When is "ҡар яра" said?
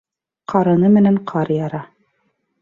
1.33-1.83